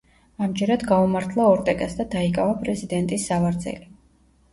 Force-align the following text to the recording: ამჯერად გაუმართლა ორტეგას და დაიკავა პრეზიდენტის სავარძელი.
ამჯერად 0.43 0.85
გაუმართლა 0.91 1.45
ორტეგას 1.49 1.93
და 1.99 2.05
დაიკავა 2.13 2.55
პრეზიდენტის 2.63 3.27
სავარძელი. 3.33 3.87